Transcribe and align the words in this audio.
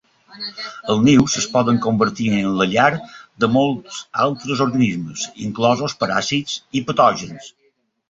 Els 0.93 1.03
nius 1.07 1.35
es 1.41 1.45
poden 1.57 1.77
convertir 1.83 2.31
en 2.39 2.57
la 2.63 2.67
llar 2.73 2.89
de 3.45 3.51
molts 3.59 4.01
altres 4.27 4.67
organismes, 4.69 5.29
inclosos 5.49 5.99
paràsits 6.05 6.61
i 6.81 6.87
patògens. 6.91 7.57